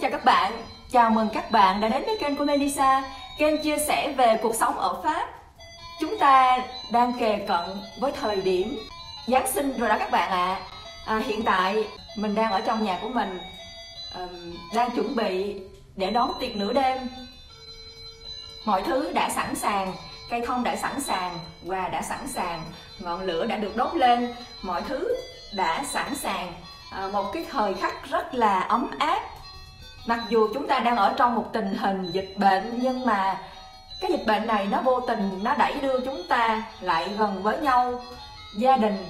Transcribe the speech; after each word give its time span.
xin 0.00 0.10
chào 0.10 0.18
các 0.18 0.24
bạn. 0.24 0.52
Chào 0.90 1.10
mừng 1.10 1.28
các 1.32 1.50
bạn 1.50 1.80
đã 1.80 1.88
đến 1.88 2.02
với 2.06 2.16
kênh 2.18 2.36
của 2.36 2.44
Melissa, 2.44 3.02
kênh 3.38 3.62
chia 3.62 3.78
sẻ 3.78 4.14
về 4.16 4.38
cuộc 4.42 4.54
sống 4.54 4.78
ở 4.78 5.02
Pháp. 5.02 5.28
Chúng 6.00 6.18
ta 6.18 6.58
đang 6.92 7.12
kề 7.20 7.44
cận 7.48 7.80
với 7.98 8.12
thời 8.12 8.36
điểm 8.36 8.78
Giáng 9.26 9.52
sinh 9.52 9.78
rồi 9.78 9.88
đó 9.88 9.96
các 9.98 10.10
bạn 10.10 10.30
ạ. 10.30 10.60
À. 11.06 11.16
À, 11.16 11.22
hiện 11.26 11.42
tại 11.42 11.88
mình 12.16 12.34
đang 12.34 12.52
ở 12.52 12.60
trong 12.60 12.84
nhà 12.84 12.98
của 13.02 13.08
mình, 13.08 13.38
um, 14.14 14.56
đang 14.74 14.90
chuẩn 14.90 15.16
bị 15.16 15.56
để 15.96 16.10
đón 16.10 16.32
tiệc 16.40 16.56
nửa 16.56 16.72
đêm. 16.72 17.08
Mọi 18.64 18.82
thứ 18.82 19.12
đã 19.12 19.30
sẵn 19.30 19.54
sàng, 19.54 19.92
cây 20.30 20.42
thông 20.46 20.64
đã 20.64 20.76
sẵn 20.76 21.00
sàng, 21.00 21.38
quà 21.66 21.88
đã 21.88 22.02
sẵn 22.02 22.28
sàng, 22.28 22.62
ngọn 22.98 23.22
lửa 23.22 23.46
đã 23.46 23.56
được 23.56 23.76
đốt 23.76 23.94
lên, 23.94 24.34
mọi 24.62 24.82
thứ 24.88 25.14
đã 25.54 25.84
sẵn 25.84 26.14
sàng 26.14 26.52
à, 26.90 27.08
một 27.12 27.30
cái 27.32 27.46
thời 27.50 27.74
khắc 27.74 28.10
rất 28.10 28.34
là 28.34 28.60
ấm 28.60 28.90
áp 28.98 29.29
mặc 30.06 30.20
dù 30.28 30.48
chúng 30.54 30.66
ta 30.66 30.78
đang 30.78 30.96
ở 30.96 31.14
trong 31.16 31.34
một 31.34 31.46
tình 31.52 31.76
hình 31.76 32.10
dịch 32.12 32.34
bệnh 32.36 32.78
nhưng 32.82 33.06
mà 33.06 33.38
cái 34.00 34.10
dịch 34.10 34.26
bệnh 34.26 34.46
này 34.46 34.66
nó 34.66 34.80
vô 34.82 35.00
tình 35.00 35.40
nó 35.42 35.54
đẩy 35.54 35.74
đưa 35.80 36.00
chúng 36.00 36.22
ta 36.28 36.62
lại 36.80 37.08
gần 37.18 37.42
với 37.42 37.58
nhau 37.58 38.02
gia 38.56 38.76
đình 38.76 39.06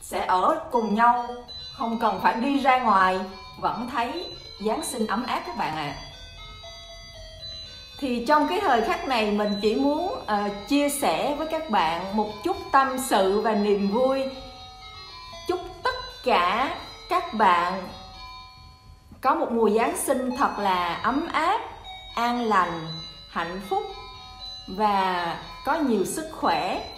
sẽ 0.00 0.24
ở 0.26 0.60
cùng 0.70 0.94
nhau 0.94 1.26
không 1.72 1.98
cần 1.98 2.20
phải 2.22 2.34
đi 2.34 2.60
ra 2.60 2.78
ngoài 2.78 3.20
vẫn 3.60 3.88
thấy 3.92 4.26
giáng 4.66 4.84
sinh 4.84 5.06
ấm 5.06 5.24
áp 5.26 5.42
các 5.46 5.56
bạn 5.56 5.76
ạ 5.76 5.82
à. 5.82 6.00
thì 7.98 8.24
trong 8.28 8.48
cái 8.48 8.60
thời 8.60 8.82
khắc 8.82 9.08
này 9.08 9.30
mình 9.30 9.52
chỉ 9.62 9.74
muốn 9.74 10.14
uh, 10.14 10.68
chia 10.68 10.88
sẻ 10.88 11.34
với 11.38 11.46
các 11.50 11.70
bạn 11.70 12.16
một 12.16 12.30
chút 12.44 12.56
tâm 12.72 12.98
sự 12.98 13.40
và 13.40 13.54
niềm 13.54 13.90
vui 13.90 14.24
chúc 15.48 15.60
tất 15.82 15.94
cả 16.24 16.74
các 17.08 17.34
bạn 17.34 17.82
có 19.22 19.34
một 19.34 19.52
mùa 19.52 19.70
Giáng 19.70 19.96
sinh 19.96 20.30
thật 20.36 20.58
là 20.58 20.94
ấm 20.94 21.28
áp, 21.32 21.60
an 22.14 22.44
lành, 22.44 22.86
hạnh 23.28 23.60
phúc 23.68 23.82
và 24.66 25.36
có 25.64 25.74
nhiều 25.74 26.04
sức 26.04 26.28
khỏe, 26.32 26.90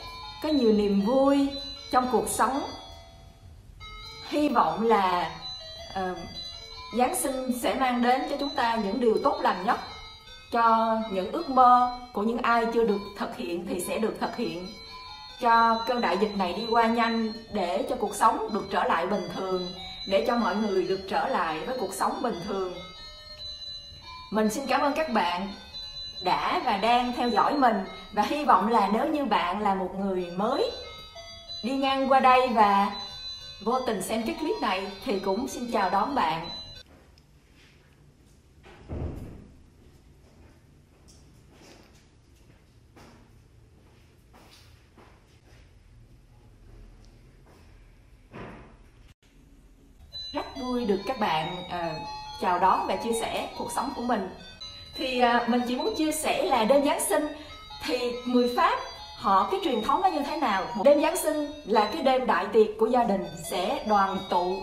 có 0.43 0.49
nhiều 0.49 0.73
niềm 0.73 1.01
vui 1.01 1.49
trong 1.91 2.09
cuộc 2.13 2.29
sống. 2.29 2.63
Hy 4.29 4.49
vọng 4.49 4.87
là 4.87 5.31
uh, 5.91 6.19
Giáng 6.99 7.15
sinh 7.15 7.59
sẽ 7.61 7.75
mang 7.75 8.03
đến 8.03 8.23
cho 8.31 8.37
chúng 8.41 8.51
ta 8.51 8.75
những 8.75 9.01
điều 9.01 9.19
tốt 9.25 9.39
lành 9.43 9.65
nhất 9.67 9.79
cho 10.51 10.97
những 11.13 11.33
ước 11.33 11.51
mơ 11.51 11.99
của 12.13 12.23
những 12.23 12.39
ai 12.39 12.67
chưa 12.75 12.85
được 12.85 13.01
thực 13.19 13.37
hiện 13.37 13.67
thì 13.69 13.81
sẽ 13.81 13.99
được 13.99 14.15
thực 14.21 14.37
hiện 14.37 14.67
cho 15.41 15.85
cơn 15.87 16.01
đại 16.01 16.19
dịch 16.19 16.37
này 16.37 16.53
đi 16.53 16.67
qua 16.71 16.87
nhanh 16.87 17.33
để 17.53 17.87
cho 17.89 17.97
cuộc 17.97 18.15
sống 18.15 18.49
được 18.53 18.67
trở 18.71 18.85
lại 18.85 19.07
bình 19.07 19.29
thường 19.35 19.67
để 20.07 20.25
cho 20.27 20.37
mọi 20.37 20.57
người 20.57 20.85
được 20.85 21.01
trở 21.09 21.29
lại 21.29 21.61
với 21.67 21.77
cuộc 21.79 21.95
sống 21.95 22.23
bình 22.23 22.41
thường. 22.45 22.75
Mình 24.31 24.51
xin 24.51 24.67
cảm 24.67 24.81
ơn 24.81 24.93
các 24.97 25.11
bạn 25.11 25.49
đã 26.23 26.63
và 26.65 26.77
đang 26.77 27.13
theo 27.13 27.29
dõi 27.29 27.59
mình 27.59 27.77
và 28.13 28.23
hy 28.23 28.45
vọng 28.45 28.69
là 28.69 28.91
nếu 28.93 29.09
như 29.09 29.25
bạn 29.25 29.61
là 29.63 29.75
một 29.75 29.91
người 29.99 30.31
mới 30.37 30.71
đi 31.63 31.77
ngang 31.77 32.09
qua 32.13 32.21
đây 32.21 32.49
và 32.49 32.91
vô 33.65 33.81
tình 33.87 34.03
xem 34.03 34.23
cái 34.27 34.37
clip 34.41 34.57
này 34.63 34.87
thì 35.05 35.19
cũng 35.19 35.49
xin 35.49 35.71
chào 35.73 35.91
đón 35.91 36.15
bạn 36.15 36.49
rất 50.35 50.57
vui 50.85 50.97
được 50.97 51.03
các 51.07 51.21
bạn 51.21 51.57
uh, 51.67 52.03
chào 52.41 52.59
đón 52.59 52.87
và 52.87 52.97
chia 52.97 53.13
sẻ 53.13 53.49
cuộc 53.59 53.73
sống 53.73 53.93
của 53.97 54.03
mình. 54.03 54.29
Thì 54.97 55.23
uh, 55.25 55.49
mình 55.49 55.63
chỉ 55.69 55.77
muốn 55.77 55.95
chia 55.95 56.13
sẻ 56.13 56.43
là 56.43 56.65
đêm 56.65 56.85
Giáng 56.85 57.01
sinh 57.01 57.29
thì 57.85 58.13
người 58.27 58.53
Pháp 58.57 58.79
họ 59.17 59.49
cái 59.51 59.61
truyền 59.65 59.83
thống 59.83 60.01
nó 60.03 60.09
như 60.09 60.21
thế 60.23 60.37
nào? 60.37 60.65
Một 60.75 60.83
đêm 60.85 61.03
Giáng 61.03 61.17
sinh 61.17 61.53
là 61.67 61.91
cái 61.93 62.03
đêm 62.03 62.27
đại 62.27 62.47
tiệc 62.53 62.67
của 62.81 62.87
gia 62.87 63.05
đình 63.05 63.27
sẽ 63.51 63.85
đoàn 63.87 64.19
tụ 64.31 64.57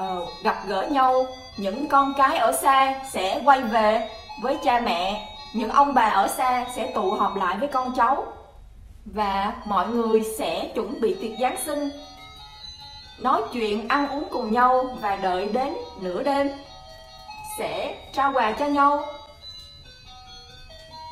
uh, 0.00 0.28
gặp 0.42 0.62
gỡ 0.66 0.86
nhau. 0.90 1.26
Những 1.56 1.88
con 1.88 2.14
cái 2.18 2.38
ở 2.38 2.52
xa 2.52 2.94
sẽ 3.10 3.40
quay 3.44 3.60
về 3.60 4.08
với 4.42 4.58
cha 4.64 4.80
mẹ. 4.80 5.28
Những 5.54 5.70
ông 5.70 5.94
bà 5.94 6.02
ở 6.08 6.28
xa 6.28 6.66
sẽ 6.76 6.86
tụ 6.86 7.10
họp 7.10 7.36
lại 7.36 7.56
với 7.58 7.68
con 7.68 7.92
cháu. 7.96 8.24
Và 9.04 9.52
mọi 9.64 9.88
người 9.88 10.22
sẽ 10.38 10.70
chuẩn 10.74 11.00
bị 11.00 11.16
tiệc 11.20 11.38
Giáng 11.40 11.56
sinh 11.64 11.90
nói 13.22 13.42
chuyện, 13.52 13.88
ăn 13.88 14.08
uống 14.08 14.28
cùng 14.30 14.52
nhau 14.52 14.96
và 15.00 15.16
đợi 15.16 15.48
đến 15.52 15.74
nửa 16.00 16.22
đêm. 16.22 16.50
Sẽ 17.58 17.96
trao 18.12 18.32
quà 18.32 18.52
cho 18.52 18.66
nhau. 18.66 19.04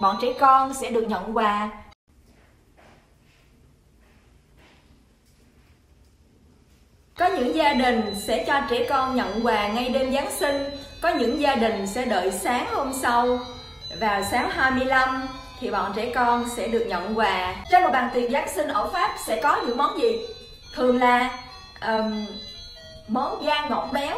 Bọn 0.00 0.16
trẻ 0.22 0.28
con 0.40 0.74
sẽ 0.74 0.90
được 0.90 1.04
nhận 1.08 1.36
quà. 1.36 1.70
Có 7.18 7.26
những 7.26 7.54
gia 7.54 7.72
đình 7.72 8.14
sẽ 8.26 8.44
cho 8.46 8.60
trẻ 8.70 8.86
con 8.88 9.16
nhận 9.16 9.46
quà 9.46 9.68
ngay 9.68 9.88
đêm 9.88 10.12
Giáng 10.12 10.30
sinh. 10.30 10.64
Có 11.02 11.08
những 11.08 11.40
gia 11.40 11.54
đình 11.54 11.86
sẽ 11.86 12.04
đợi 12.04 12.32
sáng 12.32 12.66
hôm 12.74 12.92
sau. 12.92 13.38
Vào 14.00 14.22
sáng 14.30 14.50
25 14.50 15.28
thì 15.60 15.70
bọn 15.70 15.92
trẻ 15.96 16.12
con 16.14 16.48
sẽ 16.56 16.68
được 16.68 16.84
nhận 16.88 17.18
quà. 17.18 17.54
Trên 17.70 17.82
một 17.82 17.90
bàn 17.92 18.10
tiệc 18.14 18.30
Giáng 18.30 18.48
sinh 18.54 18.68
ở 18.68 18.90
Pháp 18.92 19.16
sẽ 19.26 19.40
có 19.42 19.62
những 19.66 19.76
món 19.76 20.00
gì? 20.00 20.18
Thường 20.74 20.98
là 20.98 21.38
um, 21.88 22.26
món 23.08 23.42
gan 23.42 23.70
ngỗng 23.70 23.92
béo 23.92 24.16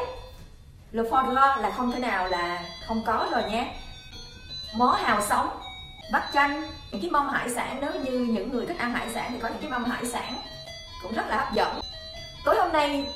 le 0.93 1.03
foie 1.03 1.31
gras 1.31 1.59
là 1.59 1.71
không 1.71 1.93
thể 1.93 1.99
nào 1.99 2.29
là 2.29 2.63
không 2.87 3.03
có 3.07 3.29
rồi 3.33 3.43
nhé. 3.51 3.75
Món 4.75 4.95
hào 4.95 5.23
sống 5.23 5.49
bắp 6.13 6.29
chanh 6.33 6.63
những 6.91 7.01
cái 7.01 7.11
mâm 7.11 7.29
hải 7.29 7.51
sản 7.51 7.79
nếu 7.81 7.91
như 8.05 8.19
những 8.19 8.53
người 8.53 8.67
thích 8.67 8.79
ăn 8.79 8.93
hải 8.93 9.11
sản 9.15 9.31
thì 9.33 9.39
có 9.39 9.49
những 9.49 9.59
cái 9.61 9.71
mâm 9.71 9.85
hải 9.85 10.07
sản 10.07 10.35
cũng 11.03 11.13
rất 11.13 11.29
là 11.29 11.37
hấp 11.37 11.53
dẫn. 11.53 11.81
Tối 12.45 12.57
hôm 12.57 12.73
nay 12.73 13.07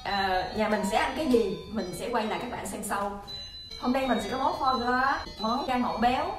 uh, 0.00 0.56
nhà 0.56 0.68
mình 0.68 0.82
sẽ 0.90 0.96
ăn 0.96 1.12
cái 1.16 1.26
gì? 1.26 1.56
Mình 1.72 1.94
sẽ 1.98 2.08
quay 2.08 2.26
lại 2.26 2.38
các 2.42 2.50
bạn 2.50 2.66
xem 2.66 2.82
sau. 2.84 3.24
Hôm 3.80 3.92
nay 3.92 4.08
mình 4.08 4.20
sẽ 4.20 4.30
có 4.30 4.38
món 4.38 4.58
foie 4.58 4.78
gras 4.78 5.28
món 5.38 5.66
gan 5.66 5.82
ngỗng 5.82 6.00
béo 6.00 6.38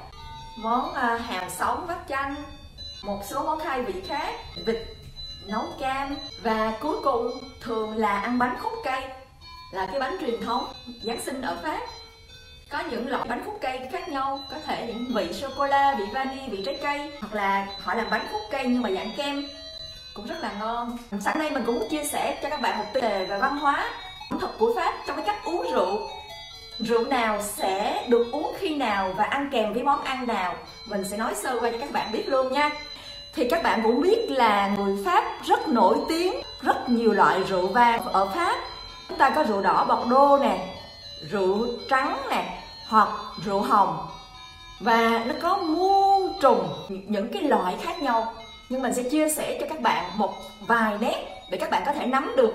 món 0.56 0.90
uh, 0.90 1.20
hào 1.20 1.50
sống 1.50 1.86
bắp 1.88 2.08
chanh 2.08 2.34
một 3.02 3.20
số 3.30 3.44
món 3.44 3.60
khai 3.60 3.82
vị 3.82 4.02
khác 4.08 4.34
vịt 4.66 4.76
nấu 5.46 5.62
cam 5.80 6.16
và 6.42 6.72
cuối 6.80 6.96
cùng 7.04 7.30
thường 7.60 7.96
là 7.96 8.20
ăn 8.20 8.38
bánh 8.38 8.56
khúc 8.60 8.72
cây, 8.84 9.02
là 9.72 9.86
cái 9.86 10.00
bánh 10.00 10.16
truyền 10.20 10.40
thống, 10.40 10.72
Giáng 11.02 11.20
sinh 11.20 11.42
ở 11.42 11.56
Pháp. 11.62 11.80
Có 12.70 12.82
những 12.90 13.08
loại 13.08 13.28
bánh 13.28 13.42
khúc 13.44 13.58
cây 13.60 13.80
khác 13.92 14.08
nhau, 14.08 14.40
có 14.50 14.56
thể 14.66 14.86
những 14.86 15.04
vị 15.14 15.32
sô 15.32 15.48
cô 15.56 15.66
la 15.66 15.94
vị 15.98 16.04
vani, 16.12 16.48
vị 16.50 16.62
trái 16.66 16.78
cây, 16.82 17.12
hoặc 17.20 17.34
là 17.34 17.66
họ 17.80 17.94
làm 17.94 18.10
bánh 18.10 18.26
khúc 18.32 18.40
cây 18.50 18.64
nhưng 18.66 18.82
mà 18.82 18.90
dạng 18.90 19.12
kem, 19.16 19.48
cũng 20.14 20.26
rất 20.26 20.36
là 20.40 20.52
ngon. 20.60 20.98
Sẵn 21.20 21.38
đây 21.38 21.50
mình 21.50 21.62
cũng 21.66 21.74
muốn 21.74 21.88
chia 21.88 22.04
sẻ 22.04 22.38
cho 22.42 22.50
các 22.50 22.60
bạn 22.60 22.78
một 22.78 22.84
tiêu 22.92 23.02
đề 23.02 23.26
về 23.26 23.38
văn 23.38 23.58
hóa, 23.58 23.90
ẩm 24.30 24.40
thực 24.40 24.58
của 24.58 24.72
Pháp 24.76 24.94
trong 25.06 25.16
cái 25.16 25.24
cách 25.26 25.44
uống 25.44 25.72
rượu. 25.72 26.08
Rượu 26.78 27.04
nào 27.04 27.42
sẽ 27.42 28.04
được 28.08 28.26
uống 28.32 28.54
khi 28.58 28.74
nào 28.74 29.12
và 29.16 29.24
ăn 29.24 29.48
kèm 29.52 29.72
với 29.72 29.82
món 29.82 30.04
ăn 30.04 30.26
nào? 30.26 30.54
Mình 30.86 31.04
sẽ 31.04 31.16
nói 31.16 31.34
sơ 31.34 31.58
qua 31.60 31.70
cho 31.70 31.78
các 31.78 31.92
bạn 31.92 32.12
biết 32.12 32.28
luôn 32.28 32.52
nha 32.52 32.70
thì 33.38 33.48
các 33.48 33.62
bạn 33.62 33.80
cũng 33.82 34.00
biết 34.00 34.30
là 34.30 34.68
người 34.76 34.96
Pháp 35.04 35.24
rất 35.44 35.68
nổi 35.68 35.96
tiếng, 36.08 36.34
rất 36.62 36.88
nhiều 36.88 37.12
loại 37.12 37.42
rượu 37.42 37.66
vang 37.66 38.04
ở 38.04 38.26
Pháp. 38.34 38.56
Chúng 39.08 39.18
ta 39.18 39.30
có 39.30 39.44
rượu 39.44 39.62
đỏ 39.62 39.84
bọc 39.84 40.08
đô 40.08 40.38
nè, 40.38 40.74
rượu 41.30 41.66
trắng 41.90 42.18
nè, 42.30 42.62
hoặc 42.88 43.08
rượu 43.44 43.60
hồng. 43.60 44.06
Và 44.80 45.24
nó 45.26 45.34
có 45.42 45.56
muôn 45.56 46.32
trùng, 46.40 46.68
những 46.88 47.28
cái 47.32 47.42
loại 47.42 47.76
khác 47.82 48.02
nhau. 48.02 48.34
Nhưng 48.68 48.82
mình 48.82 48.94
sẽ 48.94 49.02
chia 49.02 49.28
sẻ 49.28 49.56
cho 49.60 49.66
các 49.68 49.80
bạn 49.80 50.04
một 50.14 50.34
vài 50.60 50.98
nét 51.00 51.26
để 51.50 51.58
các 51.58 51.70
bạn 51.70 51.82
có 51.86 51.92
thể 51.92 52.06
nắm 52.06 52.32
được 52.36 52.54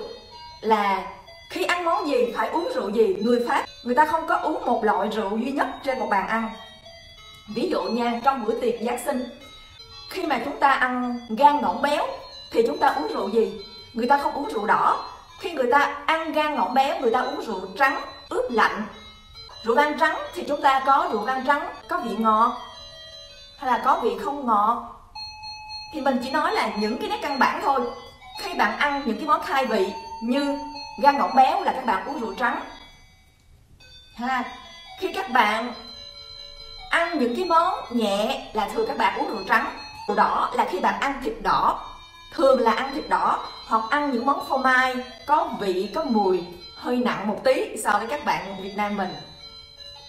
là 0.61 1.07
khi 1.49 1.63
ăn 1.63 1.85
món 1.85 2.07
gì, 2.07 2.33
phải 2.37 2.49
uống 2.49 2.69
rượu 2.75 2.89
gì, 2.89 3.15
người 3.21 3.45
pháp, 3.47 3.65
người 3.83 3.95
ta 3.95 4.05
không 4.05 4.27
có 4.27 4.35
uống 4.35 4.65
một 4.65 4.83
loại 4.83 5.09
rượu 5.09 5.37
duy 5.37 5.51
nhất 5.51 5.67
trên 5.83 5.99
một 5.99 6.07
bàn 6.09 6.27
ăn. 6.27 6.49
Ví 7.55 7.69
dụ 7.71 7.83
nha, 7.83 8.21
trong 8.23 8.45
bữa 8.45 8.59
tiệc 8.59 8.75
giáng 8.81 8.99
sinh 9.05 9.23
khi 10.13 10.25
mà 10.25 10.39
chúng 10.45 10.59
ta 10.59 10.71
ăn 10.71 11.19
gan 11.29 11.61
ngỗng 11.61 11.81
béo, 11.81 12.07
thì 12.51 12.63
chúng 12.67 12.77
ta 12.77 12.87
uống 12.87 13.07
rượu 13.07 13.29
gì? 13.29 13.65
Người 13.93 14.07
ta 14.07 14.17
không 14.17 14.33
uống 14.33 14.49
rượu 14.49 14.65
đỏ. 14.65 15.05
Khi 15.39 15.51
người 15.51 15.71
ta 15.71 15.97
ăn 16.05 16.31
gan 16.31 16.55
ngỗng 16.55 16.73
béo, 16.73 16.99
người 16.99 17.11
ta 17.11 17.19
uống 17.19 17.41
rượu 17.41 17.61
trắng, 17.77 18.01
ướp 18.29 18.51
lạnh. 18.51 18.85
Rượu 19.63 19.75
vang 19.75 19.99
trắng 19.99 20.17
thì 20.33 20.43
chúng 20.47 20.61
ta 20.61 20.83
có 20.85 21.09
rượu 21.11 21.21
vang 21.21 21.45
trắng, 21.47 21.73
có 21.87 21.97
vị 21.97 22.15
ngọt, 22.17 22.57
hay 23.57 23.71
là 23.71 23.81
có 23.85 23.99
vị 24.03 24.17
không 24.23 24.45
ngọt. 24.45 24.89
Thì 25.93 26.01
mình 26.01 26.19
chỉ 26.23 26.31
nói 26.31 26.51
là 26.51 26.71
những 26.77 26.97
cái 26.97 27.09
nét 27.09 27.19
căn 27.21 27.39
bản 27.39 27.61
thôi. 27.63 27.81
Khi 28.39 28.53
bạn 28.53 28.77
ăn 28.77 29.03
những 29.05 29.17
cái 29.17 29.25
món 29.27 29.43
khai 29.43 29.65
vị 29.65 29.93
như 30.21 30.59
gan 31.01 31.17
ngỗng 31.17 31.35
béo 31.35 31.63
là 31.63 31.73
các 31.73 31.85
bạn 31.85 32.07
uống 32.07 32.19
rượu 32.19 32.33
trắng. 32.33 32.59
Ha, 34.15 34.43
khi 34.99 35.13
các 35.13 35.29
bạn 35.29 35.73
ăn 36.89 37.19
những 37.19 37.35
cái 37.35 37.45
món 37.45 37.73
nhẹ 37.89 38.47
là 38.53 38.69
thường 38.69 38.87
các 38.87 38.97
bạn 38.97 39.19
uống 39.19 39.29
rượu 39.29 39.43
trắng 39.47 39.65
đỏ 40.15 40.49
là 40.53 40.65
khi 40.71 40.79
bạn 40.79 40.99
ăn 40.99 41.21
thịt 41.23 41.33
đỏ, 41.41 41.79
thường 42.31 42.59
là 42.59 42.71
ăn 42.71 42.93
thịt 42.93 43.09
đỏ 43.09 43.39
hoặc 43.67 43.83
ăn 43.89 44.11
những 44.11 44.25
món 44.25 44.45
phô 44.45 44.57
mai, 44.57 44.95
có 45.25 45.49
vị, 45.59 45.89
có 45.95 46.03
mùi, 46.03 46.43
hơi 46.75 46.97
nặng 46.97 47.27
một 47.27 47.37
tí 47.43 47.77
so 47.83 47.91
với 47.91 48.07
các 48.07 48.25
bạn 48.25 48.61
Việt 48.61 48.73
Nam 48.77 48.97
mình. 48.97 49.09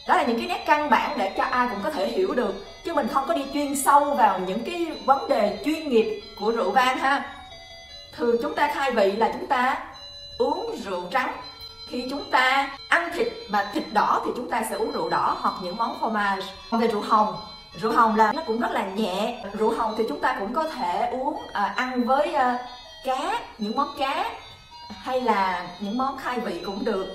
Đó 0.09 0.17
là 0.17 0.23
những 0.23 0.39
cái 0.39 0.47
nét 0.47 0.65
căn 0.67 0.91
bản 0.91 1.19
để 1.19 1.35
cho 1.37 1.45
ai 1.45 1.69
cũng 1.71 1.81
có 1.85 1.91
thể 1.91 2.07
hiểu 2.07 2.35
được, 2.35 2.67
chứ 2.85 2.95
mình 2.95 3.09
không 3.09 3.25
có 3.29 3.35
đi 3.35 3.45
chuyên 3.55 3.77
sâu 3.77 4.15
vào 4.15 4.39
những 4.39 4.65
cái 4.65 4.87
vấn 5.05 5.29
đề 5.29 5.59
chuyên 5.65 5.89
nghiệp 5.89 6.23
của 6.41 6.51
rượu 6.51 6.71
vang 6.71 6.99
ha. 6.99 7.37
Thường 8.17 8.37
chúng 8.43 8.55
ta 8.55 8.71
khai 8.75 8.91
vị 8.91 9.13
là 9.13 9.31
chúng 9.33 9.47
ta 9.47 9.77
uống 10.39 10.77
rượu 10.85 11.03
trắng. 11.11 11.33
Khi 11.89 12.07
chúng 12.11 12.31
ta 12.31 12.71
ăn 12.89 13.11
thịt 13.15 13.29
mà 13.49 13.71
thịt 13.73 13.85
đỏ 13.93 14.23
thì 14.25 14.31
chúng 14.37 14.51
ta 14.51 14.63
sẽ 14.71 14.77
uống 14.77 14.93
rượu 14.93 15.11
đỏ 15.11 15.37
hoặc 15.41 15.55
những 15.63 15.77
món 15.77 16.01
fromage 16.01 16.43
còn 16.71 16.81
về 16.81 16.87
rượu 16.87 17.01
hồng 17.01 17.37
rượu 17.81 17.93
hồng 17.93 18.17
là 18.17 18.33
nó 18.33 18.43
cũng 18.47 18.61
rất 18.61 18.71
là 18.73 18.85
nhẹ. 18.85 19.45
Rượu 19.53 19.75
hồng 19.75 19.95
thì 19.99 20.05
chúng 20.09 20.21
ta 20.21 20.37
cũng 20.39 20.53
có 20.53 20.65
thể 20.69 21.09
uống 21.13 21.43
à, 21.53 21.73
ăn 21.77 22.05
với 22.05 22.35
à, 22.35 22.59
cá 23.05 23.41
những 23.59 23.77
món 23.77 23.89
cá 23.99 24.31
hay 24.89 25.21
là 25.21 25.67
những 25.81 25.99
món 25.99 26.17
khai 26.17 26.41
vị 26.41 26.63
cũng 26.67 26.85
được. 26.85 27.07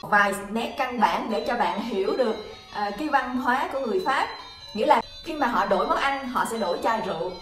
Vài 0.00 0.32
nét 0.50 0.74
căn 0.78 1.00
bản 1.00 1.30
để 1.30 1.44
cho 1.48 1.56
bạn 1.56 1.80
hiểu 1.80 2.16
được 2.16 2.36
à, 2.72 2.90
cái 2.98 3.08
văn 3.08 3.36
hóa 3.36 3.68
của 3.72 3.80
người 3.80 4.02
pháp. 4.06 4.28
Nghĩa 4.74 4.86
là 4.86 5.00
khi 5.24 5.34
mà 5.34 5.46
họ 5.46 5.66
đổi 5.66 5.86
món 5.86 5.98
ăn 5.98 6.28
họ 6.28 6.44
sẽ 6.50 6.58
đổi 6.58 6.78
chai 6.82 7.00
rượu. 7.00 7.32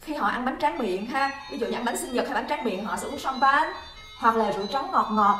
Khi 0.00 0.14
họ 0.14 0.28
ăn 0.28 0.44
bánh 0.44 0.58
tráng 0.60 0.78
miệng 0.78 1.06
ha 1.06 1.30
ví 1.50 1.58
dụ 1.58 1.66
như 1.66 1.72
ăn 1.72 1.84
bánh 1.84 1.96
sinh 1.96 2.12
nhật 2.12 2.24
hay 2.28 2.34
bánh 2.34 2.48
tráng 2.48 2.64
miệng 2.64 2.84
họ 2.84 2.96
sẽ 2.96 3.06
uống 3.08 3.18
champagne 3.18 3.72
hoặc 4.20 4.36
là 4.36 4.50
rượu 4.52 4.66
trắng 4.66 4.88
ngọt 4.92 5.08
ngọt. 5.10 5.38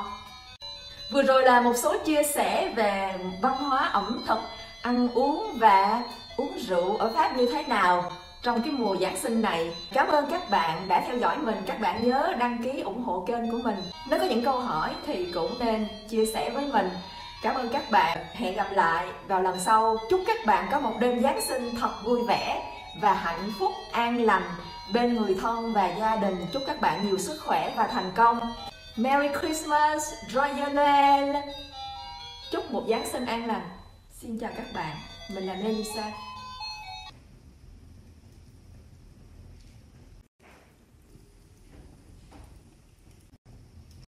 Vừa 1.11 1.23
rồi 1.23 1.43
là 1.45 1.61
một 1.61 1.77
số 1.77 1.99
chia 1.99 2.23
sẻ 2.23 2.73
về 2.77 3.19
văn 3.43 3.55
hóa 3.55 3.89
ẩm 3.93 4.23
thực 4.27 4.39
ăn 4.83 5.09
uống 5.15 5.57
và 5.59 6.03
uống 6.41 6.59
rượu 6.59 6.97
ở 6.97 7.13
pháp 7.15 7.37
như 7.37 7.47
thế 7.47 7.63
nào 7.63 8.13
trong 8.43 8.63
cái 8.63 8.73
mùa 8.73 8.97
Giáng 8.97 9.17
sinh 9.17 9.43
này. 9.43 9.75
Cảm 9.93 10.09
ơn 10.09 10.31
các 10.31 10.51
bạn 10.51 10.89
đã 10.89 11.05
theo 11.07 11.19
dõi 11.19 11.37
mình. 11.39 11.57
Các 11.67 11.81
bạn 11.81 12.09
nhớ 12.09 12.35
đăng 12.39 12.63
ký 12.63 12.81
ủng 12.81 13.03
hộ 13.03 13.25
kênh 13.27 13.51
của 13.51 13.59
mình. 13.65 13.77
Nếu 14.11 14.21
có 14.21 14.27
những 14.27 14.45
câu 14.45 14.59
hỏi 14.59 14.91
thì 15.07 15.33
cũng 15.35 15.59
nên 15.59 15.89
chia 16.09 16.27
sẻ 16.27 16.51
với 16.51 16.67
mình. 16.67 16.91
Cảm 17.43 17.55
ơn 17.55 17.69
các 17.69 17.91
bạn. 17.91 18.19
Hẹn 18.33 18.55
gặp 18.57 18.73
lại 18.73 19.07
vào 19.29 19.43
lần 19.43 19.61
sau. 19.61 19.97
Chúc 20.11 20.21
các 20.27 20.47
bạn 20.47 20.69
có 20.71 20.81
một 20.81 20.93
đêm 21.01 21.21
Giáng 21.23 21.41
sinh 21.49 21.75
thật 21.81 21.93
vui 22.05 22.23
vẻ 22.29 22.73
và 23.01 23.13
hạnh 23.13 23.53
phúc, 23.59 23.73
an 23.93 24.23
lành 24.23 24.43
bên 24.93 25.15
người 25.15 25.37
thân 25.43 25.73
và 25.73 25.95
gia 26.01 26.17
đình. 26.17 26.47
Chúc 26.53 26.63
các 26.67 26.81
bạn 26.81 27.07
nhiều 27.07 27.19
sức 27.19 27.41
khỏe 27.45 27.73
và 27.77 27.87
thành 27.87 28.13
công. 28.15 28.41
Merry 28.97 29.29
Christmas, 29.41 30.13
Joyeux 30.29 30.75
Noel. 30.75 31.37
Chúc 32.51 32.73
một 32.73 32.83
Giáng 32.89 33.07
sinh 33.07 33.27
an 33.27 33.47
lành. 33.47 33.69
Xin 34.21 34.39
chào 34.39 34.51
các 34.57 34.67
bạn. 34.75 34.97
Mình 35.35 35.47
là 35.47 35.55
Melissa. 35.55 36.30